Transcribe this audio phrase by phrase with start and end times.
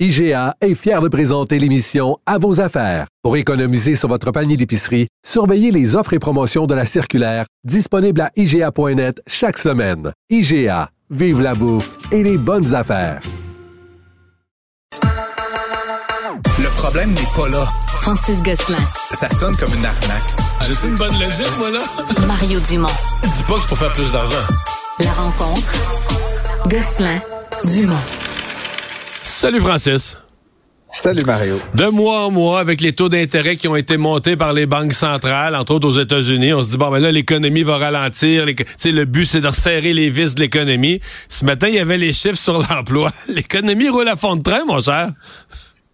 [0.00, 3.06] IGA est fier de présenter l'émission À vos affaires.
[3.24, 8.20] Pour économiser sur votre panier d'épicerie, surveillez les offres et promotions de la circulaire disponible
[8.20, 10.12] à IGA.net chaque semaine.
[10.30, 13.20] IGA, vive la bouffe et les bonnes affaires.
[15.02, 17.66] Le problème n'est pas là.
[18.00, 18.78] Francis Gosselin.
[19.10, 20.22] Ça sonne comme une arnaque.
[20.64, 21.80] J'ai une bonne logique, voilà.
[22.24, 22.86] Mario Dumont.
[23.24, 24.46] Dis pas que c'est pour faire plus d'argent.
[25.00, 25.72] La rencontre.
[26.68, 27.20] Gosselin.
[27.64, 27.96] Dumont.
[29.28, 30.16] Salut Francis.
[30.82, 31.60] Salut Mario.
[31.74, 34.94] De mois en mois, avec les taux d'intérêt qui ont été montés par les banques
[34.94, 38.46] centrales, entre autres aux États-Unis, on se dit, bon, ben là, l'économie va ralentir.
[38.46, 41.00] le but, c'est de resserrer les vis de l'économie.
[41.28, 43.12] Ce matin, il y avait les chiffres sur l'emploi.
[43.28, 45.10] L'économie roule à fond de train, mon cher.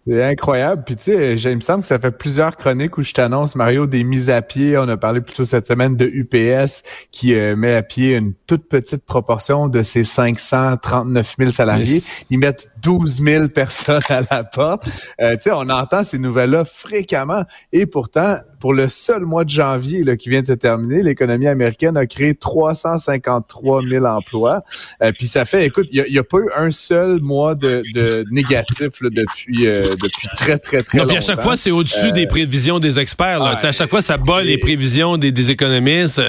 [0.07, 0.83] C'est incroyable.
[0.85, 3.87] Puis tu sais, il me semble que ça fait plusieurs chroniques où je t'annonce, Mario,
[3.87, 4.77] des mises à pied.
[4.77, 8.69] On a parlé plutôt cette semaine de UPS qui euh, met à pied une toute
[8.69, 12.01] petite proportion de ses 539 000 salariés.
[12.29, 14.87] Ils mettent 12 000 personnes à la porte.
[15.21, 17.43] Euh, tu sais, on entend ces nouvelles-là fréquemment.
[17.73, 21.47] Et pourtant, pour le seul mois de janvier là, qui vient de se terminer, l'économie
[21.47, 24.63] américaine a créé 353 000 emplois.
[25.03, 27.83] Euh, puis ça fait, écoute, il n'y a, pas eu un seul mois de,
[28.31, 31.09] négatif là, depuis euh, depuis très très très longtemps.
[31.09, 33.37] Puis à chaque fois, c'est au-dessus des prévisions des experts.
[33.37, 33.55] Là.
[33.61, 36.23] à chaque fois, ça bat les prévisions des, des économistes.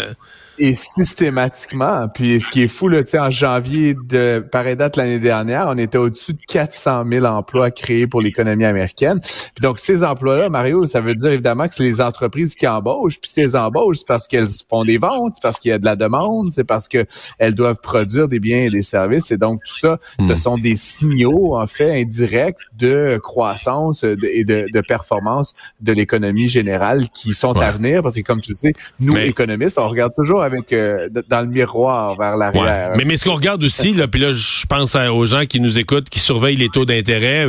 [0.59, 5.67] Et systématiquement, puis ce qui est fou, là, en janvier de pareille date l'année dernière,
[5.69, 9.21] on était au-dessus de 400 000 emplois créés pour l'économie américaine.
[9.21, 13.21] Puis donc, ces emplois-là, Mario, ça veut dire évidemment que c'est les entreprises qui embauchent.
[13.21, 15.85] Puis ces embauchent, c'est parce qu'elles font des ventes, c'est parce qu'il y a de
[15.85, 19.31] la demande, c'est parce qu'elles doivent produire des biens et des services.
[19.31, 20.37] Et donc, tout ça, ce hmm.
[20.37, 27.09] sont des signaux, en fait, indirects de croissance et de, de performance de l'économie générale
[27.11, 28.03] qui sont à venir.
[28.03, 31.49] Parce que, comme tu le sais, nous, économistes, on regarde toujours avec euh, dans le
[31.49, 32.93] miroir vers l'arrière.
[32.97, 35.79] Mais, mais ce qu'on regarde aussi, là, puis là, je pense aux gens qui nous
[35.79, 37.47] écoutent, qui surveillent les taux d'intérêt,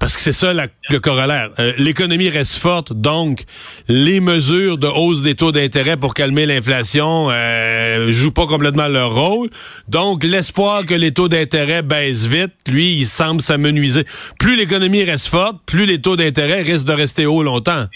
[0.00, 1.50] parce que c'est ça le corollaire.
[1.58, 3.44] Euh, l'économie reste forte, donc
[3.88, 9.14] les mesures de hausse des taux d'intérêt pour calmer l'inflation euh, jouent pas complètement leur
[9.14, 9.50] rôle.
[9.88, 14.04] Donc l'espoir que les taux d'intérêt baissent vite, lui, il semble s'amenuiser.
[14.38, 17.86] Plus l'économie reste forte, plus les taux d'intérêt risquent de rester hauts longtemps.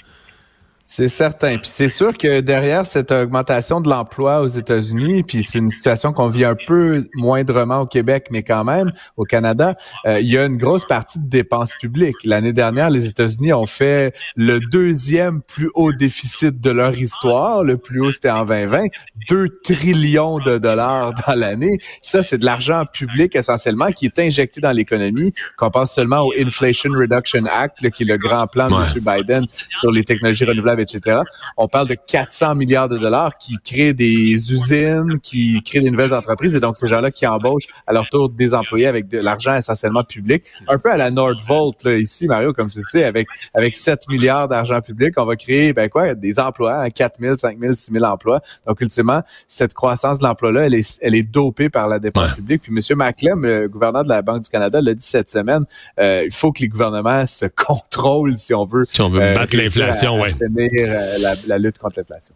[0.95, 1.57] C'est certain.
[1.57, 6.13] Puis c'est sûr que derrière cette augmentation de l'emploi aux États-Unis, puis c'est une situation
[6.13, 10.37] qu'on vit un peu moindrement au Québec, mais quand même au Canada, euh, il y
[10.37, 12.17] a une grosse partie de dépenses publiques.
[12.27, 17.65] L'année dernière, les États-Unis ont fait le deuxième plus haut déficit de leur histoire.
[17.65, 18.85] Le plus haut, c'était en 2020.
[19.31, 21.79] 2 trillions de dollars dans l'année.
[22.03, 25.33] Ça, c'est de l'argent public essentiellement qui est injecté dans l'économie.
[25.57, 28.83] Qu'on pense seulement au Inflation Reduction Act, qui est le grand plan de M.
[29.03, 29.47] Biden
[29.81, 31.19] sur les technologies renouvelables etc.
[31.57, 36.15] On parle de 400 milliards de dollars qui créent des usines, qui créent des nouvelles
[36.15, 39.55] entreprises, et donc ces gens-là qui embauchent à leur tour des employés avec de l'argent
[39.55, 43.75] essentiellement public, un peu à la Nordvolt là, ici, Mario, comme tu sais, avec avec
[43.75, 47.73] 7 milliards d'argent public, on va créer ben quoi, des emplois, 4 000, 5 000,
[47.73, 48.41] 6 000 emplois.
[48.67, 52.63] Donc ultimement, cette croissance de l'emploi-là, elle est elle est dopée par la dépense publique.
[52.63, 52.97] Puis M.
[52.97, 55.65] Maclem, le gouverneur de la Banque du Canada, l'a dit cette semaine,
[55.99, 58.87] euh, il faut que les gouvernements se contrôlent si on veut.
[58.91, 60.31] Si on veut battre euh, l'inflation, ouais.
[60.79, 62.35] Euh, la, lutte contre l'inflation.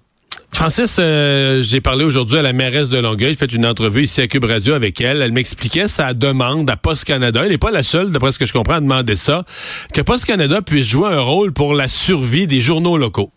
[0.53, 3.33] Francis, euh, j'ai parlé aujourd'hui à la mairesse de Longueuil.
[3.33, 5.23] J'ai fait une entrevue ici à Cube Radio avec elle.
[5.23, 7.43] Elle m'expliquait sa demande à Post Canada.
[7.45, 9.45] Elle n'est pas la seule, d'après ce que je comprends, à demander ça.
[9.93, 13.33] Que Post Canada puisse jouer un rôle pour la survie des journaux locaux.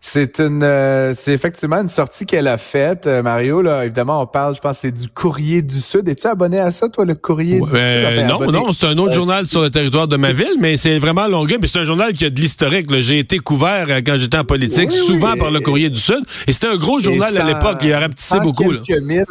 [0.00, 3.62] C'est une, euh, c'est effectivement une sortie qu'elle a faite, euh, Mario.
[3.62, 6.08] Là, évidemment, on parle, je pense, c'est du Courrier du Sud.
[6.08, 7.72] Es-tu abonné à ça, toi, le Courrier du Sud?
[7.72, 10.76] Ben, non, non, c'est un autre euh, journal sur le territoire de ma ville, mais
[10.76, 11.58] c'est vraiment longueur.
[11.60, 12.92] Mais c'est un journal qui a de l'historique.
[13.00, 16.68] J'ai été couvert quand j'étais en politique, souvent par le Courrier du Sud, et c'était
[16.68, 17.78] un gros journal à l'époque.
[17.82, 18.72] Il a rapetissé beaucoup.
[18.72, 19.26] Quelques Mille,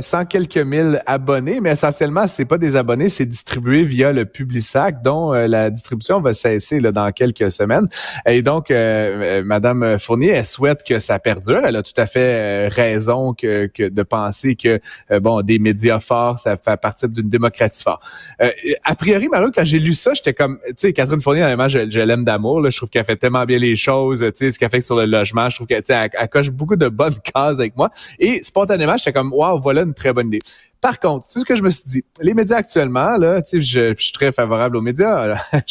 [0.00, 4.96] sans quelques mille abonnés, mais essentiellement, c'est pas des abonnés, c'est distribué via le Publisac,
[5.04, 7.88] dont la distribution va cesser là, dans quelques semaines.
[8.26, 11.60] Et donc, Madame Fournier, elle souhaite que ça perdure.
[11.64, 15.58] Elle a tout à fait euh, raison que, que de penser que euh, bon, des
[15.58, 18.02] médias forts, ça fait partie d'une démocratie forte.
[18.42, 18.50] Euh,
[18.84, 22.00] a priori, Mario, quand j'ai lu ça, j'étais comme, tu sais, Catherine Fournier, honnêtement, je,
[22.00, 22.68] l'aime d'amour.
[22.70, 24.20] Je trouve qu'elle fait tellement bien les choses.
[24.20, 26.76] Tu sais, ce qu'elle fait sur le logement, je trouve qu'elle elle, elle coche beaucoup
[26.76, 27.90] de bonnes cases avec moi.
[28.18, 30.40] Et spontanément, j'étais comme, waouh, voilà une très bonne idée.
[30.84, 32.04] Par contre, c'est ce que je me suis dit.
[32.20, 35.34] Les médias actuellement, là, tu sais, je, je suis très favorable aux médias.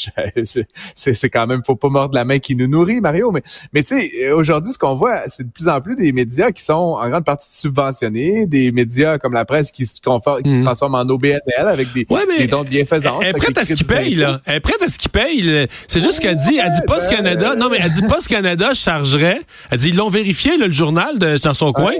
[0.95, 3.31] c'est quand même, faut pas mordre la main qui nous nourrit, Mario.
[3.31, 3.44] Mais,
[3.74, 6.63] mais tu sais, aujourd'hui, ce qu'on voit, c'est de plus en plus des médias qui
[6.63, 10.56] sont en grande partie subventionnés, des médias comme la presse qui se confortent, qui se
[10.56, 10.63] Mhm.
[10.63, 13.21] transforment en OBNL avec des, Ouais, mais des dons de bienfaisance.
[13.21, 14.42] Elle est prête à ce les qu'il paye, là.
[14.45, 15.42] Elle est prête à ce qu'il paye.
[15.44, 15.68] là.
[15.88, 17.54] C'est juste qu'elle dit, elle dit Post ben, Canada.
[17.56, 19.42] Non, mais elle dit Post Canada chargerait.
[19.69, 21.94] Elle dit, ils l'ont vérifié, là, le journal de, dans son coin.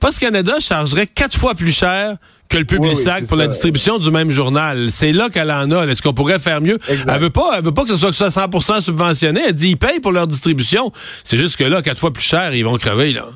[0.00, 2.16] Post Canada chargerait quatre fois plus cher
[2.52, 4.90] que le Publisac Oui, oui, c'est pour la distribution du même journal.
[4.90, 5.86] C'est là qu'elle en a.
[5.86, 6.78] Est-ce qu'on pourrait faire mieux?
[6.88, 7.12] Exact.
[7.14, 9.40] Elle veut pas, elle veut pas que ce soit que ce soit 100% subventionné.
[9.48, 10.92] Elle dit, ils payent pour leur distribution.
[11.24, 13.26] C'est juste que là, quatre fois plus cher, ils vont crever, là.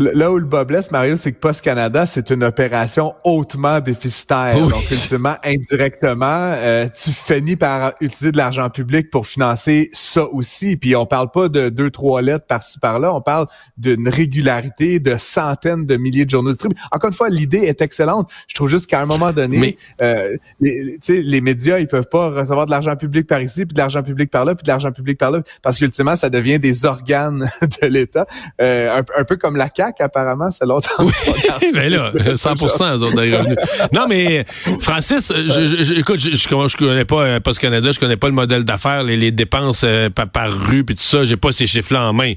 [0.00, 4.54] Là où le bas blesse, Mario, c'est que Post Canada, c'est une opération hautement déficitaire.
[4.56, 4.70] Oui.
[4.70, 10.78] Donc, ultimement, indirectement, euh, tu finis par utiliser de l'argent public pour financer ça aussi.
[10.78, 13.12] Puis, on parle pas de deux, trois lettres par-ci, par-là.
[13.14, 16.78] On parle d'une régularité de centaines de milliers de journaux distribués.
[16.92, 18.30] Encore une fois, l'idée est excellente.
[18.48, 21.86] Je trouve juste qu'à un moment donné, Mais- euh, les, tu sais, les médias, ils
[21.88, 24.62] peuvent pas recevoir de l'argent public par ici, puis de l'argent public par là, puis
[24.64, 27.50] de l'argent public par là, parce qu'ultimement, ça devient des organes
[27.82, 28.24] de l'État.
[28.62, 30.90] Euh, un, un peu comme la CAQ, apparemment, c'est l'autre.
[31.74, 33.56] ben là, 100% eux autres des revenus.
[33.92, 34.44] Non, mais
[34.80, 38.34] Francis, je, écoute, je, je, je connais pas euh, Post Canada, je connais pas le
[38.34, 41.66] modèle d'affaires, les, les dépenses euh, par, par rue puis tout ça, j'ai pas ces
[41.66, 42.34] chiffres-là en main.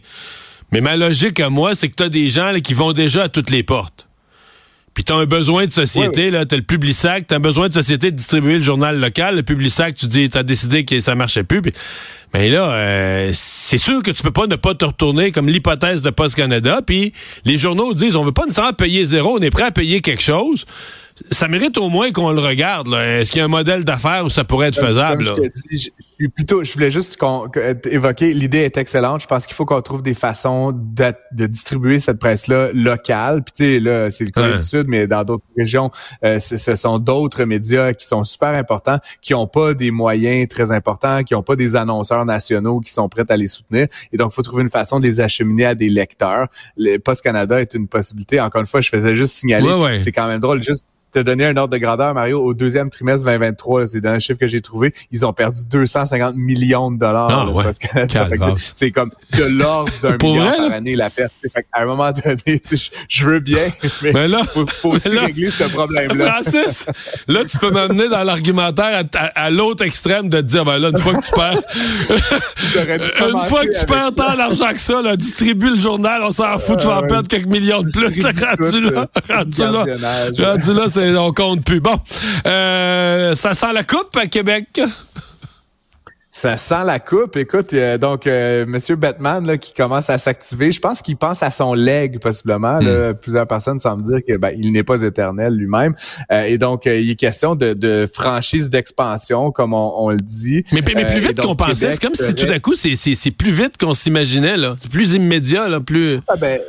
[0.71, 3.23] Mais ma logique à moi, c'est que tu as des gens là, qui vont déjà
[3.23, 4.07] à toutes les portes.
[4.93, 8.11] Puis t'as un besoin de société, là, t'as le Publisac, t'as un besoin de société
[8.11, 9.35] de distribuer le journal local.
[9.35, 11.61] Le Publisac, tu dis, t'as décidé que ça marchait plus.
[11.61, 11.73] Puis,
[12.33, 16.01] mais là, euh, c'est sûr que tu peux pas ne pas te retourner comme l'hypothèse
[16.01, 16.81] de Post Canada.
[16.85, 17.13] Puis
[17.45, 20.21] les journaux disent, on veut pas nécessairement payer zéro, on est prêt à payer quelque
[20.21, 20.65] chose.
[21.31, 22.87] Ça mérite au moins qu'on le regarde.
[22.93, 25.25] Est-ce qu'il y a un modèle d'affaires où ça pourrait être faisable?
[25.25, 25.41] Comme là?
[25.43, 29.21] je te dis, je, plutôt, je voulais juste qu'on, que- évoquer, l'idée est excellente.
[29.21, 33.43] Je pense qu'il faut qu'on trouve des façons de, de distribuer cette presse-là locale.
[33.43, 34.57] Puis tu sais, là, c'est le Corée Ouais.
[34.57, 35.91] du Sud, mais dans d'autres régions,
[36.25, 40.71] euh, ce sont d'autres médias qui sont super importants, qui ont pas des moyens très
[40.71, 43.87] importants, qui ont pas des annonceurs nationaux qui sont prêts à les soutenir.
[44.11, 46.47] Et donc, il faut trouver une façon de les acheminer à des lecteurs.
[46.77, 48.39] Le Post Canada est une possibilité.
[48.41, 49.65] Encore une fois, je faisais juste signaler.
[49.67, 49.99] Ouais, ouais.
[49.99, 53.25] C'est quand même drôle, juste te donner un ordre de grandeur, Mario, au deuxième trimestre
[53.25, 56.97] 2023, là, c'est dans le chiffre que j'ai trouvé, ils ont perdu 250 millions de
[56.97, 57.29] dollars.
[57.31, 57.63] Ah, là, ouais.
[57.63, 60.75] Que C'est comme de l'ordre d'un milliard par là?
[60.75, 61.31] année la perte.
[61.43, 62.61] Fait qu'à un moment donné,
[63.09, 63.67] je veux bien,
[64.01, 66.25] mais Mais là, faut, faut aussi là- régler ce problème-là.
[66.41, 66.85] Francis,
[67.27, 70.77] là, tu peux m'amener dans l'argumentaire à, à- à l'autre extrême de te dire, ben
[70.79, 71.61] là, une fois que tu perds,
[73.29, 76.57] une fois que tu perds tant d'argent que ça, là, distribue le journal, on s'en
[76.59, 77.07] fout, tu vas en ouais.
[77.07, 78.21] perdre quelques millions de plus.
[78.23, 81.79] Là, rendu Tout, là, euh, rendu du là, rendu là, c'est, on compte plus.
[81.79, 81.99] Bon,
[82.45, 84.81] euh, ça sent la coupe à Québec.
[86.43, 87.37] Ça sent la coupe.
[87.37, 91.41] Écoute, euh, donc euh, Monsieur Batman là, qui commence à s'activer, je pense qu'il pense
[91.41, 92.79] à son leg possiblement.
[92.79, 93.13] Là.
[93.13, 95.95] Plusieurs personnes semblent dire que ben, il n'est pas éternel lui-même.
[96.33, 100.17] Euh, et donc euh, il est question de, de franchise d'expansion, comme on, on le
[100.17, 100.65] dit.
[100.73, 102.75] Mais, mais plus Euh, et vite qu'on pensait, c'est comme si serait- tout à coup,
[102.75, 104.75] c'est, c'est, c'est plus vite qu'on s'imaginait, là.
[104.79, 106.17] C'est plus immédiat, là, plus...
[106.27, 106.59] Ah ben,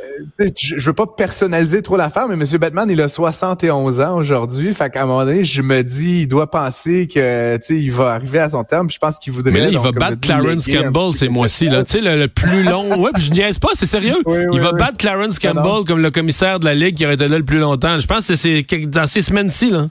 [0.40, 4.14] euh, je je veux pas personnaliser trop l'affaire, mais Monsieur Batman, il a 71 ans
[4.18, 4.72] aujourd'hui.
[4.72, 7.90] Fait qu'à un moment donné, je me dis, il doit penser que, tu sais, il
[7.90, 8.86] va arriver à son terme.
[8.86, 9.63] puis Je pense qu'il voudrait.
[9.64, 11.68] Là, il va battre Clarence Campbell ces mois-ci.
[11.68, 13.00] Tu sais, le, le plus long.
[13.00, 14.16] Ouais, puis je niaise pas, c'est sérieux.
[14.26, 14.78] Oui, oui, il va oui.
[14.78, 15.38] battre Clarence.
[15.38, 17.98] Campbell comme le commissaire de la Ligue qui aurait été là le plus longtemps.
[17.98, 19.86] Je pense que c'est dans ces semaines-ci, là.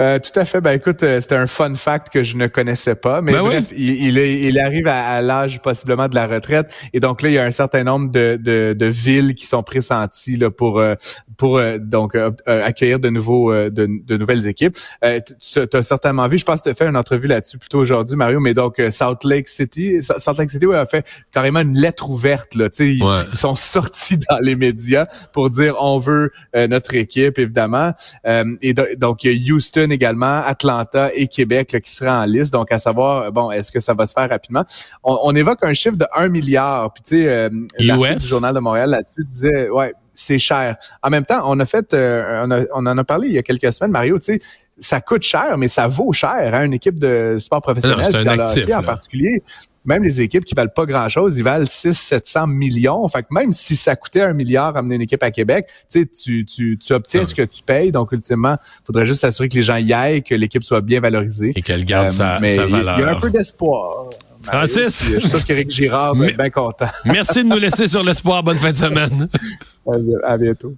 [0.00, 0.60] Euh, tout à fait.
[0.60, 3.20] Ben écoute, euh, c'était un fun fact que je ne connaissais pas.
[3.20, 6.72] Mais Ben bref, il, il, est- il arrive à, à l'âge possiblement de la retraite.
[6.92, 9.62] Et donc là, il y a un certain nombre de, de, de villes qui sont
[9.62, 10.94] pressenties là, pour, euh,
[11.36, 13.70] pour euh, donc euh, accueillir de nouveaux de,
[14.06, 14.76] de nouvelles équipes.
[15.04, 17.78] Euh, tu as certainement vu, je pense que tu as fait une entrevue là-dessus plutôt
[17.78, 21.06] aujourd'hui, Mario, mais donc euh, Salt Lake City, Sa- Salt Lake City ouais, a fait
[21.32, 22.54] carrément une lettre ouverte.
[22.54, 23.20] Là, ils, Ouais.
[23.32, 27.92] ils sont sortis dans les médias pour dire on veut euh, notre équipe, évidemment.
[28.26, 32.10] Euh, et do- donc, il y a Houston également, Atlanta et Québec là, qui seraient
[32.10, 32.52] en liste.
[32.52, 34.64] Donc, à savoir, bon, est-ce que ça va se faire rapidement?
[35.04, 36.92] On, on évoque un chiffre de 1 milliard.
[36.92, 37.48] Puis, tu sais, euh,
[38.18, 40.76] du Journal de Montréal là-dessus disait, ouais, c'est cher.
[41.02, 43.38] En même temps, on a fait, euh, on, a- on en a parlé il y
[43.38, 44.40] a quelques semaines, Mario, tu sais,
[44.78, 48.16] ça coûte cher, mais ça vaut cher à une équipe de sport professionnel, Non, c'est
[48.28, 49.42] un actif, en particulier.
[49.84, 53.08] Même les équipes qui valent pas grand-chose, ils valent 600-700 millions.
[53.08, 56.06] Fait que même si ça coûtait un milliard amener une équipe à Québec, tu
[56.44, 57.90] tu, obtiens Ah ce que tu payes.
[57.90, 61.52] Donc, ultimement, faudrait juste s'assurer que les gens y aillent, que l'équipe soit bien valorisée.
[61.56, 62.98] Et qu'elle garde Euh, sa, mais valeur.
[62.98, 64.10] Il y a un peu d'espoir.
[64.42, 65.12] Francis?
[65.14, 66.86] Je suis sûr qu'Éric Girard va être bien content.
[67.04, 68.42] Merci de nous laisser sur l'espoir.
[68.42, 69.28] Bonne fin de semaine.
[70.24, 70.74] À bientôt.